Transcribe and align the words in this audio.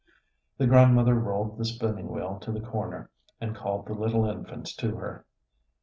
The 0.57 0.65
grandmother 0.65 1.13
rolled 1.13 1.59
the 1.59 1.65
spinning 1.65 2.07
wheel 2.09 2.39
to 2.39 2.51
the 2.51 2.59
corner, 2.59 3.11
and 3.39 3.55
called 3.55 3.85
the 3.85 3.93
little 3.93 4.25
infants 4.27 4.75
to 4.77 4.95
her. 4.95 5.27